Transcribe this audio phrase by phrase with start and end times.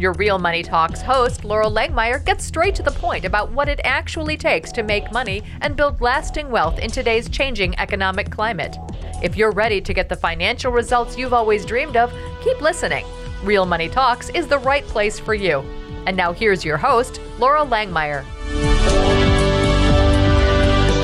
[0.00, 3.82] Your Real Money Talks host, Loral Langemeier, gets straight to the point about what it
[3.84, 8.78] actually takes to make money and build lasting wealth in today's changing economic climate.
[9.22, 13.04] If you're ready to get the financial results you've always dreamed of, keep listening.
[13.44, 15.58] Real Money Talks is the right place for you.
[16.06, 18.24] And now here's your host, Loral Langemeier.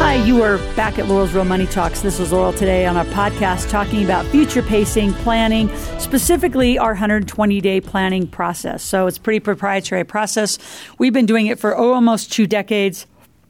[0.06, 2.00] Hi, you are back at Loral's Real Money Talks.
[2.00, 7.60] This is Loral today on our podcast talking about future pacing, planning, specifically our 120
[7.60, 8.84] day planning process.
[8.84, 10.60] So it's pretty proprietary process.
[10.96, 13.08] We've been doing it for almost two decades.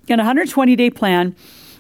[0.09, 1.37] In a 120 day plan,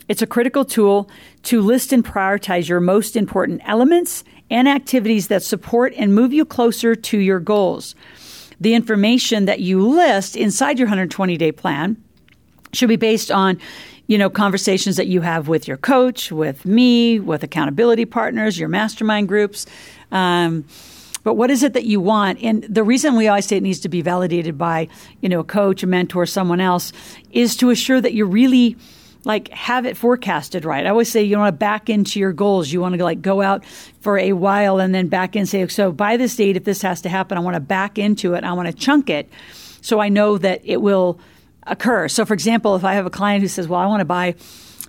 [0.08, 1.08] it's a critical tool
[1.44, 6.44] to list and prioritize your most important elements and activities that support and move you
[6.44, 7.94] closer to your goals.
[8.60, 11.96] The information that you list inside your 120 day plan
[12.74, 13.58] should be based on
[14.06, 18.68] you know, conversations that you have with your coach, with me, with accountability partners, your
[18.68, 19.66] mastermind groups.
[20.12, 20.64] Um,
[21.24, 22.40] but what is it that you want?
[22.40, 24.86] And the reason we always say it needs to be validated by,
[25.22, 26.92] you know, a coach, a mentor, someone else,
[27.32, 28.76] is to assure that you really
[29.24, 30.86] like have it forecasted right.
[30.86, 32.70] I always say you want to back into your goals.
[32.70, 33.64] You want to like go out
[34.00, 37.00] for a while and then back in say, so by this date, if this has
[37.00, 38.44] to happen, I want to back into it.
[38.44, 39.28] I want to chunk it
[39.80, 41.18] so I know that it will–
[41.66, 42.08] occur.
[42.08, 44.34] So, for example, if I have a client who says, Well, I want to buy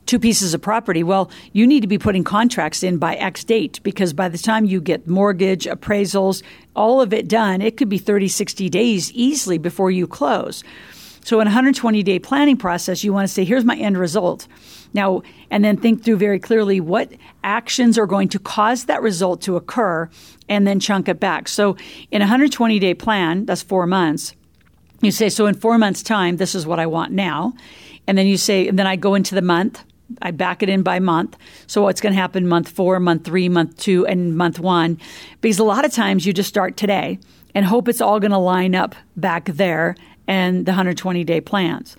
[0.05, 3.81] two pieces of property, well, you need to be putting contracts in by X date
[3.83, 6.41] because by the time you get mortgage, appraisals,
[6.75, 10.63] all of it done, it could be 30, 60 days easily before you close.
[11.23, 14.47] So, in a 120 day planning process, you want to say, Here's my end result.
[14.93, 17.11] Now, and then think through very clearly what
[17.43, 20.09] actions are going to cause that result to occur
[20.47, 21.49] and then chunk it back.
[21.49, 21.75] So,
[22.11, 24.33] in a 120 day plan, that's four months
[25.01, 27.53] you say, so in four months' time, this is what I want now.
[28.07, 29.83] And then you say, and then I go into the month.
[30.21, 31.35] I back it in by month.
[31.67, 34.99] So what's going to happen month four, month three, month two, and month one?
[35.41, 37.19] Because a lot of times you just start today
[37.53, 39.95] and hope it's all going to line up back there
[40.27, 41.97] and the 120 day plans.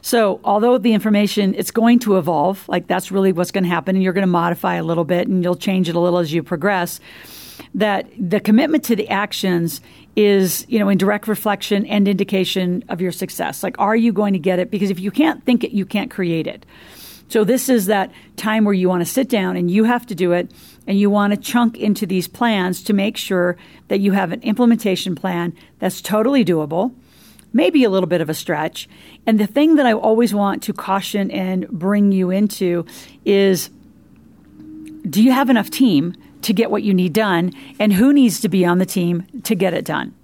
[0.00, 3.96] So, although the information it's going to evolve, like that's really what's going to happen,
[3.96, 6.32] and you're going to modify a little bit and you'll change it a little as
[6.32, 7.00] you progress.
[7.74, 9.80] That the commitment to the actions
[10.18, 13.62] is, you know, in direct reflection and indication of your success.
[13.62, 14.68] Like, are you going to get it?
[14.68, 16.66] Because if you can't think it, you can't create it.
[17.28, 20.16] So this is that time where you want to sit down and you have to
[20.16, 20.50] do it
[20.88, 24.42] and you want to chunk into these plans to make sure that you have an
[24.42, 26.92] implementation plan that's totally doable,
[27.52, 28.88] maybe a little bit of a stretch.
[29.24, 32.84] And the thing that I always want to caution and bring you into
[33.24, 33.70] is
[35.08, 38.48] do you have enough team to get what you need done and who needs to
[38.48, 40.14] be on the team to get it done.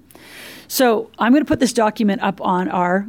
[0.69, 3.07] So I'm going to put this document up on our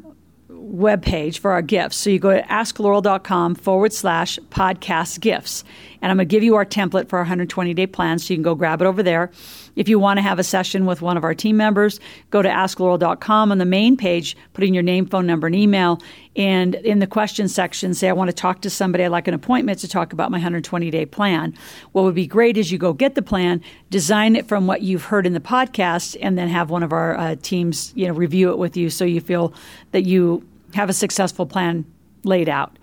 [0.49, 1.97] web page for our gifts.
[1.97, 5.63] So you go to askloral.com forward slash podcast gifts.
[6.01, 8.19] And I'm going to give you our template for our 120 day plan.
[8.19, 9.31] So you can go grab it over there.
[9.75, 11.99] If you want to have a session with one of our team members,
[12.29, 16.01] go to askloral.com on the main page, put in your name, phone number, and email.
[16.35, 19.03] And in the question section, say, I want to talk to somebody.
[19.03, 21.53] I'd like an appointment to talk about my 120 day plan.
[21.91, 25.05] What would be great is you go get the plan, design it from what you've
[25.05, 28.51] heard in the podcast, and then have one of our uh, teams, you know, review
[28.51, 29.53] it with you so you feel
[29.91, 31.85] that you have a successful plan
[32.23, 32.77] laid out.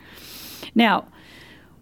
[0.74, 1.06] Now,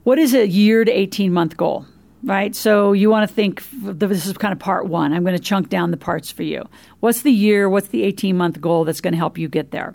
[0.02, 1.86] what is a year to 18 month goal?
[2.22, 2.54] Right?
[2.54, 5.12] So you want to think this is kind of part one.
[5.12, 6.68] I'm going to chunk down the parts for you.
[7.00, 7.68] What's the year?
[7.68, 9.94] What's the 18 month goal that's going to help you get there?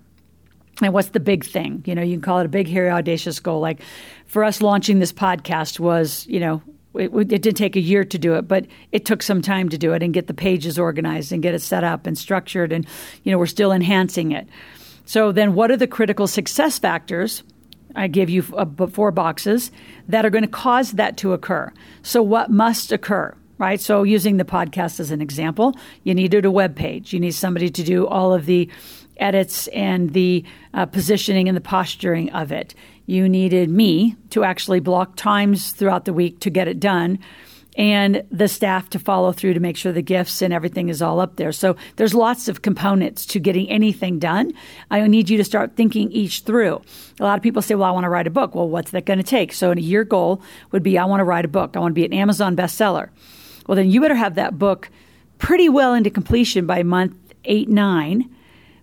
[0.82, 1.84] And what's the big thing?
[1.86, 3.62] You know, you can call it a big, hairy, audacious goal.
[3.62, 3.82] Like
[4.26, 6.62] for us, launching this podcast was, you know,
[6.96, 9.78] it, it, did take a year to do it, but it took some time to
[9.78, 12.72] do it and get the pages organized and get it set up and structured.
[12.72, 12.88] And,
[13.24, 14.48] you know, we're still enhancing it.
[15.06, 17.44] So then, what are the critical success factors?
[17.96, 19.72] I give you uh, four boxes
[20.08, 21.72] that are going to cause that to occur.
[22.04, 23.36] So, what must occur?
[23.58, 23.80] Right.
[23.80, 27.14] So, using the podcast as an example, you needed a web page.
[27.14, 28.70] You need somebody to do all of the
[29.18, 30.44] edits and the
[30.74, 32.76] uh, positioning and the posturing of it.
[33.06, 37.20] You needed me to actually block times throughout the week to get it done
[37.76, 41.20] and the staff to follow through to make sure the gifts and everything is all
[41.20, 41.52] up there.
[41.52, 44.54] So there's lots of components to getting anything done.
[44.90, 46.82] I need you to start thinking each through.
[47.20, 48.56] A lot of people say, well, I want to write a book.
[48.56, 49.52] Well, what's that going to take?
[49.52, 50.42] So a year goal
[50.72, 51.76] would be, I want to write a book.
[51.76, 53.10] I want to be an Amazon bestseller.
[53.68, 54.90] Well, then you better have that book
[55.38, 58.30] pretty well into completion by month eight, nine,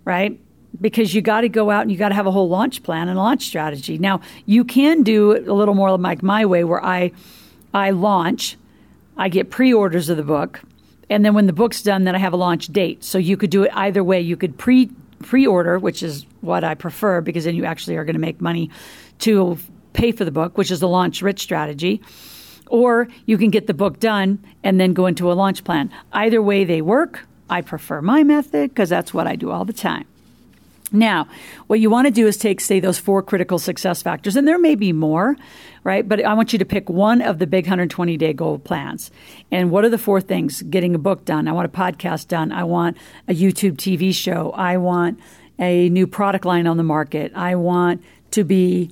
[0.04, 0.38] right?
[0.80, 3.08] because you got to go out and you got to have a whole launch plan
[3.08, 3.98] and launch strategy.
[3.98, 7.12] Now, you can do a little more like my way where I
[7.74, 8.56] I launch,
[9.22, 10.60] I get pre orders of the book,
[11.08, 13.04] and then when the book's done, then I have a launch date.
[13.04, 14.20] So you could do it either way.
[14.20, 14.90] You could pre
[15.20, 18.40] pre order, which is what I prefer because then you actually are going to make
[18.40, 18.69] money
[19.20, 19.58] to
[19.92, 22.02] pay for the book, which is the launch rich strategy.
[22.66, 25.92] Or you can get the book done and then go into a launch plan.
[26.12, 27.20] Either way, they work.
[27.48, 30.06] I prefer my method because that's what I do all the time.
[30.92, 31.26] Now,
[31.66, 34.58] what you want to do is take, say, those four critical success factors, and there
[34.58, 35.36] may be more,
[35.84, 36.06] right?
[36.06, 39.10] But I want you to pick one of the big 120 day goal plans.
[39.50, 40.62] And what are the four things?
[40.62, 41.48] Getting a book done.
[41.48, 42.52] I want a podcast done.
[42.52, 44.50] I want a YouTube TV show.
[44.52, 45.18] I want
[45.58, 47.32] a new product line on the market.
[47.34, 48.02] I want
[48.32, 48.90] to be,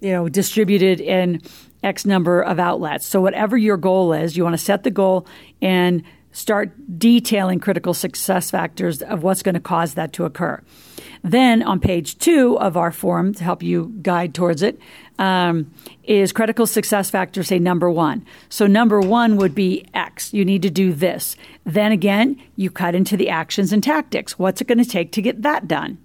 [0.00, 1.40] you know, distributed in
[1.82, 3.06] X number of outlets.
[3.06, 5.26] So whatever your goal is, you want to set the goal
[5.62, 6.02] and
[6.32, 10.62] start detailing critical success factors of what's going to cause that to occur.
[11.22, 14.80] Then on page two of our form to help you guide towards it
[15.18, 15.70] um,
[16.04, 18.24] is critical success factor, say number one.
[18.48, 20.32] So number one would be X.
[20.32, 21.36] You need to do this.
[21.64, 24.38] Then again, you cut into the actions and tactics.
[24.38, 25.98] What's it going to take to get that done?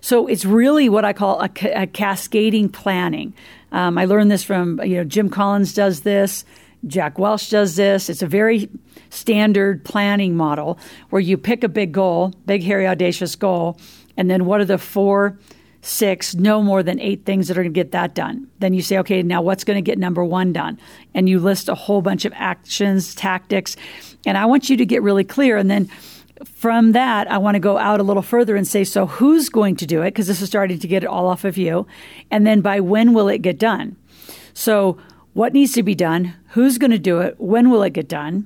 [0.00, 3.34] So it's really what I call a, a cascading planning.
[3.72, 6.44] Um, I learned this from you know Jim Collins does this.
[6.86, 8.08] Jack Welch does this.
[8.08, 8.68] It's a very
[9.10, 10.78] standard planning model
[11.10, 13.78] where you pick a big goal, big, hairy, audacious goal,
[14.16, 15.38] and then what are the four,
[15.82, 18.46] six, no more than eight things that are going to get that done?
[18.58, 20.78] Then you say, okay, now what's going to get number one done?
[21.14, 23.76] And you list a whole bunch of actions, tactics,
[24.26, 25.56] and I want you to get really clear.
[25.56, 25.90] And then
[26.44, 29.76] from that, I want to go out a little further and say, so who's going
[29.76, 30.06] to do it?
[30.06, 31.86] Because this is starting to get it all off of you.
[32.30, 33.96] And then by when will it get done?
[34.52, 34.98] So,
[35.40, 36.34] what needs to be done?
[36.48, 37.40] Who's going to do it?
[37.40, 38.44] When will it get done?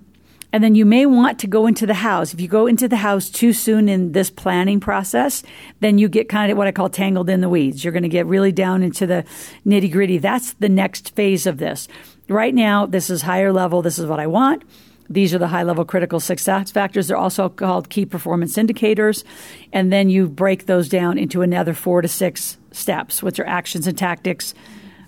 [0.53, 2.33] And then you may want to go into the house.
[2.33, 5.43] If you go into the house too soon in this planning process,
[5.81, 7.83] then you get kind of what I call tangled in the weeds.
[7.83, 9.25] You're going to get really down into the
[9.67, 10.19] nitty gritty.
[10.19, 11.89] That's the next phase of this.
[12.29, 13.83] Right now, this is higher level.
[13.83, 14.63] This is what I want.
[15.11, 17.09] These are the high level critical success factors.
[17.09, 19.25] They're also called key performance indicators.
[19.73, 23.89] And then you break those down into another four to six steps, which are actions
[23.89, 24.55] and tactics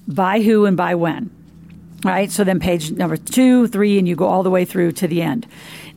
[0.09, 1.31] by who and by when
[2.07, 2.31] right?
[2.31, 5.23] So then page number two, three, and you go all the way through to the
[5.23, 5.47] end.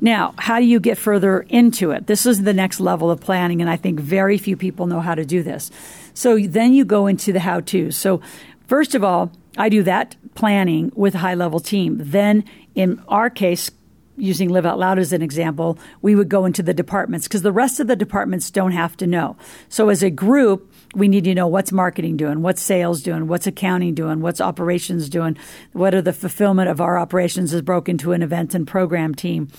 [0.01, 2.07] Now, how do you get further into it?
[2.07, 5.15] This is the next level of planning, and I think very few people know how
[5.15, 5.71] to do this.
[6.13, 7.91] So then you go into the how to.
[7.91, 8.21] So,
[8.67, 11.97] first of all, I do that planning with a high level team.
[11.99, 12.43] Then,
[12.75, 13.69] in our case,
[14.15, 17.51] using Live Out Loud as an example, we would go into the departments because the
[17.51, 19.37] rest of the departments don't have to know.
[19.69, 23.47] So, as a group, we need to know what's marketing doing, what's sales doing, what's
[23.47, 25.37] accounting doing, what's operations doing,
[25.73, 29.49] what are the fulfillment of our operations is broken to an event and program team.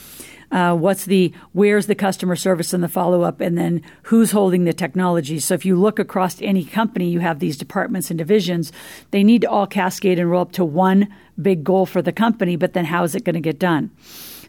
[0.51, 4.65] Uh, what's the where's the customer service and the follow up, and then who's holding
[4.65, 5.39] the technology.
[5.39, 8.73] So if you look across any company, you have these departments and divisions.
[9.13, 12.57] They need to all cascade and roll up to one big goal for the company,
[12.57, 13.91] but then how is it going to get done?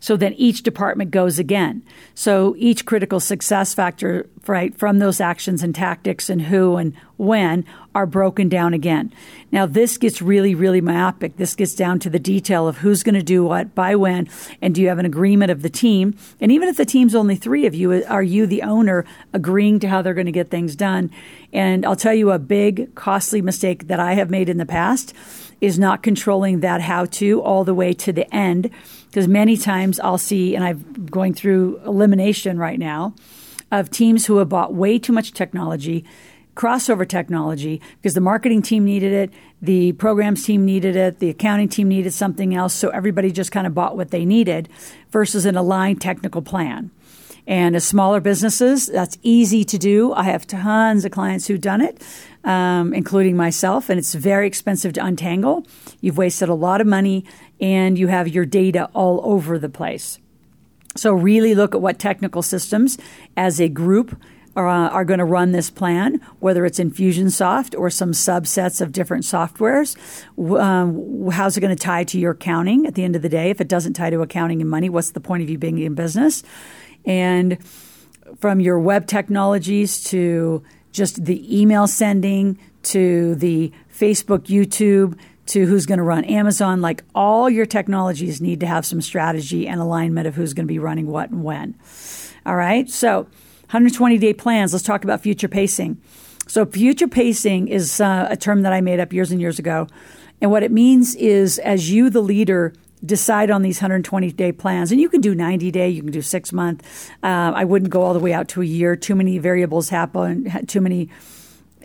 [0.02, 1.84] So then each department goes again.
[2.16, 7.66] So each critical success factor, right, from those actions and tactics and who and when
[7.94, 9.14] are broken down again.
[9.52, 11.38] Now this gets really, really myopic.
[11.38, 14.28] This gets down to the detail of who's going to do what, by when,
[14.60, 16.18] and do you have an agreement of the team?
[16.40, 19.88] And even if the team's only three of you, are you the owner agreeing to
[19.88, 21.12] how they're going to get things done?
[21.54, 25.14] And I'll tell you a big, costly mistake that I have made in the past
[25.62, 28.70] is not controlling that how to all the way to the end
[29.08, 33.14] because many times I'll see, and I'm going through elimination right now
[33.72, 36.04] of teams who have bought way too much technology,
[36.56, 41.70] crossover technology, because the marketing team needed it, the programs team needed it, the accounting
[41.70, 42.74] team needed something else.
[42.74, 44.68] So everybody just kind of bought what they needed
[45.12, 46.90] versus an aligned technical plan.
[47.48, 50.14] And as smaller businesses, that's easy to do.
[50.14, 52.02] I have tons of clients who've done it,
[52.44, 55.66] um, including myself, and it's very expensive to untangle.
[56.02, 57.26] You've wasted a lot of money
[57.60, 60.20] and you have your data all over the place.
[60.96, 62.98] So, really look at what technical systems
[63.38, 64.22] as a group
[64.56, 68.92] are, uh, are going to run this plan, whether it's Infusionsoft or some subsets of
[68.92, 69.96] different softwares.
[70.38, 73.50] Um, how's it going to tie to your accounting at the end of the day?
[73.50, 75.96] If it doesn't tie to accounting and money, what's the point of you being in
[75.96, 76.44] business?
[77.06, 77.58] And
[78.40, 85.18] from your web technologies to just the email sending to the Facebook, YouTube,
[85.48, 86.82] to who's going to run Amazon.
[86.82, 90.72] Like all your technologies need to have some strategy and alignment of who's going to
[90.72, 91.76] be running what and when.
[92.46, 92.90] All right.
[92.90, 93.24] So
[93.72, 94.74] 120 day plans.
[94.74, 96.02] Let's talk about future pacing.
[96.48, 99.88] So future pacing is uh, a term that I made up years and years ago.
[100.42, 104.92] And what it means is as you, the leader, decide on these 120 day plans,
[104.92, 107.10] and you can do 90 day, you can do six month.
[107.24, 108.96] Uh, I wouldn't go all the way out to a year.
[108.96, 111.10] Too many variables happen, too many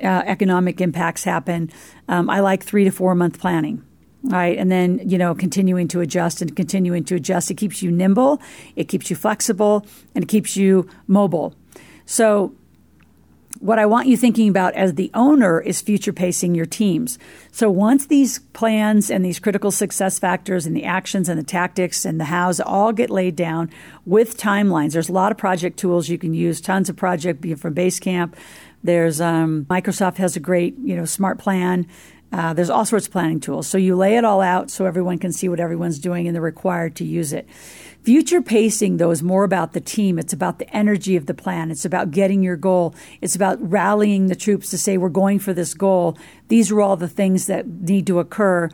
[0.02, 1.70] uh, economic impacts happen.
[2.08, 3.82] Um, I like three to four month planning.
[4.22, 4.58] right?
[4.58, 7.50] And then, you know, continuing to adjust and continuing to adjust.
[7.50, 8.40] It keeps you nimble,
[8.74, 11.54] it keeps you flexible, and it keeps you mobile.
[12.06, 12.54] So,
[13.60, 17.18] what I want you thinking about as the owner is future pacing your teams.
[17.50, 22.04] So once these plans and these critical success factors and the actions and the tactics
[22.04, 23.70] and the hows all get laid down
[24.04, 27.74] with timelines, there's a lot of project tools you can use, tons of project from
[27.74, 28.34] Basecamp.
[28.82, 31.86] There's um, Microsoft has a great, you know, smart plan.
[32.36, 33.66] Uh, there's all sorts of planning tools.
[33.66, 36.42] So you lay it all out so everyone can see what everyone's doing and they're
[36.42, 37.48] required to use it.
[38.02, 40.18] Future pacing, though, is more about the team.
[40.18, 41.70] It's about the energy of the plan.
[41.70, 42.94] It's about getting your goal.
[43.22, 46.18] It's about rallying the troops to say, we're going for this goal.
[46.48, 48.68] These are all the things that need to occur.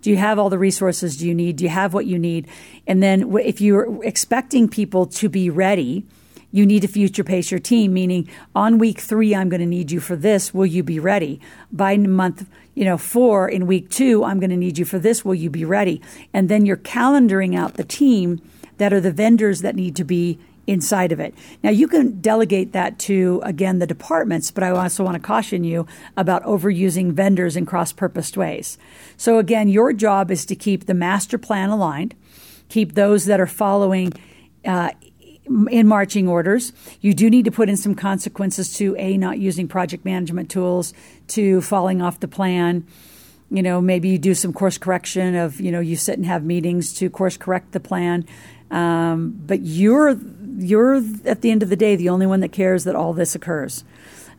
[0.00, 1.56] Do you have all the resources do you need?
[1.56, 2.48] Do you have what you need?
[2.86, 6.06] And then if you're expecting people to be ready,
[6.52, 9.90] you need to future pace your team, meaning on week three, I'm going to need
[9.90, 10.54] you for this.
[10.54, 11.40] Will you be ready?
[11.72, 15.24] By month, you know, four in week two, I'm going to need you for this.
[15.24, 16.00] Will you be ready?
[16.32, 18.40] And then you're calendaring out the team
[18.76, 21.34] that are the vendors that need to be inside of it.
[21.62, 25.64] Now, you can delegate that to, again, the departments, but I also want to caution
[25.64, 28.78] you about overusing vendors in cross purposed ways.
[29.16, 32.14] So, again, your job is to keep the master plan aligned,
[32.68, 34.12] keep those that are following.
[34.64, 34.90] Uh,
[35.46, 36.72] in marching orders.
[37.00, 40.94] You do need to put in some consequences to A, not using project management tools,
[41.28, 42.86] to falling off the plan.
[43.50, 46.44] You know, maybe you do some course correction of, you know, you sit and have
[46.44, 48.24] meetings to course correct the plan.
[48.70, 50.16] Um, but you're
[50.58, 53.34] you're at the end of the day the only one that cares that all this
[53.34, 53.84] occurs.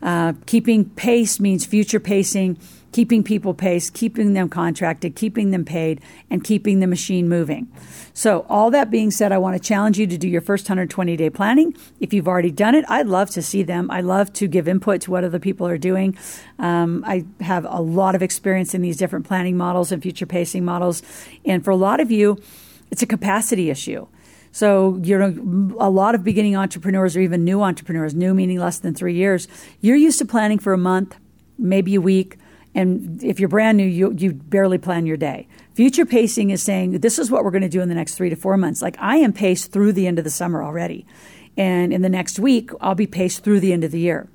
[0.02, 2.58] Uh, keeping pace means future pacing,
[2.94, 7.66] keeping people paced, keeping them contracted, keeping them paid, and keeping the machine moving.
[8.12, 11.16] So, all that being said, I want to challenge you to do your first 120
[11.16, 11.76] day planning.
[11.98, 13.90] If you've already done it, I'd love to see them.
[13.90, 16.16] I love to give input to what other people are doing.
[16.60, 20.64] Um, I have a lot of experience in these different planning models and future pacing
[20.64, 21.02] models.
[21.44, 22.38] And for a lot of you,
[22.92, 24.06] it's a capacity issue.
[24.52, 28.78] So, you know, a lot of beginning entrepreneurs or even new entrepreneurs, new meaning less
[28.78, 29.48] than three years,
[29.80, 31.16] you're used to planning for a month,
[31.58, 32.38] maybe a week.
[32.74, 35.46] And if you're brand new, you, you barely plan your day.
[35.74, 38.30] Future pacing is saying, this is what we're going to do in the next three
[38.30, 38.82] to four months.
[38.82, 41.06] Like I am paced through the end of the summer already.
[41.56, 44.28] And in the next week, I'll be paced through the end of the year.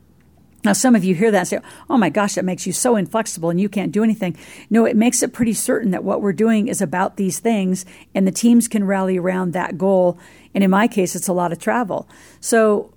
[0.64, 2.96] Now, some of you hear that and say, oh my gosh, that makes you so
[2.98, 4.38] inflexible and you can't do anything.
[4.70, 8.28] No, it makes it pretty certain that what we're doing is about these things and
[8.28, 10.20] the teams can rally around that goal.
[10.54, 12.10] And in my case, it's a lot of travel.
[12.42, 12.94] So,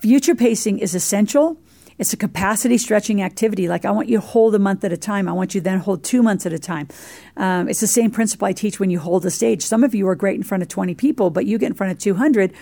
[0.00, 1.56] future pacing is essential.
[1.98, 3.68] It's a capacity stretching activity.
[3.68, 5.28] Like I want you to hold a month at a time.
[5.28, 6.88] I want you to then hold two months at a time.
[7.36, 9.62] Um, it's the same principle I teach when you hold a stage.
[9.62, 11.92] Some of you are great in front of 20 people, but you get in front
[11.92, 12.52] of 200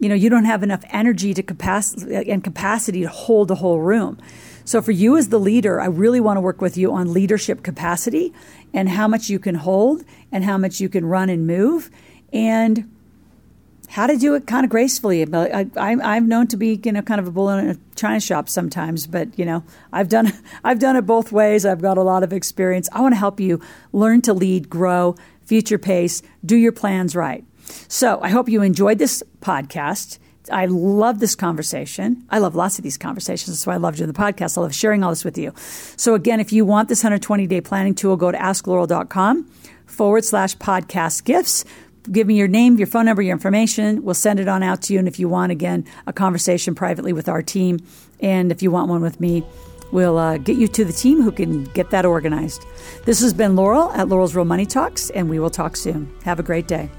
[0.00, 3.80] you know, you don't have enough energy to capacity and capacity to hold the whole
[3.80, 4.18] room.
[4.64, 7.62] So for you as the leader, I really want to work with you on leadership
[7.62, 8.32] capacity
[8.72, 11.90] and how much you can hold and how much you can run and move
[12.32, 12.90] and
[13.90, 15.26] how to do it kind of gracefully.
[15.34, 18.20] I, I, am known to be, you know, kind of a bull in a china
[18.20, 20.32] shop sometimes, but you know, I've done,
[20.64, 21.66] I've done it both ways.
[21.66, 22.88] I've got a lot of experience.
[22.92, 23.60] I want to help you
[23.92, 27.44] learn to lead, grow, future pace, do your plans right.
[27.88, 30.18] So I hope you enjoyed this podcast.
[30.52, 32.24] I love this conversation.
[32.30, 33.48] I love lots of these conversations.
[33.48, 34.56] That's why I love doing the podcast.
[34.56, 35.52] I love sharing all this with you.
[35.96, 39.50] So again, if you want this 120 day planning tool, go to askloral.com
[39.86, 41.64] forward slash podcast gifts.
[42.10, 44.02] Give me your name, your phone number, your information.
[44.02, 44.98] We'll send it on out to you.
[44.98, 47.78] And if you want, again, a conversation privately with our team,
[48.20, 49.44] and if you want one with me,
[49.92, 52.64] we'll uh, get you to the team who can get that organized.
[53.04, 56.12] This has been Loral at Loral's Real Money Talks, and we will talk soon.
[56.24, 56.90] Have a great day.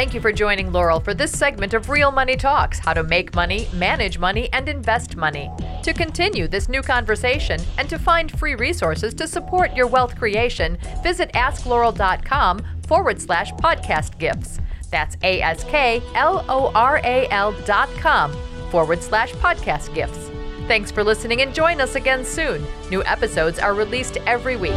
[0.00, 3.34] Thank you for joining Loral for this segment of Real Money Talks how to make
[3.34, 5.50] money, manage money, and invest money.
[5.82, 10.78] To continue this new conversation and to find free resources to support your wealth creation,
[11.02, 14.58] visit askloral.com forward slash podcast gifts.
[14.90, 18.32] That's A S K L O R A L dot com
[18.70, 20.30] forward slash podcast gifts.
[20.66, 22.66] Thanks for listening and join us again soon.
[22.90, 24.72] New episodes are released every week.